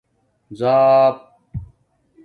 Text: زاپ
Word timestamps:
زاپ 0.59 1.17